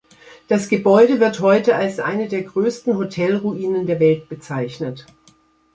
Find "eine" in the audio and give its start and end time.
1.99-2.27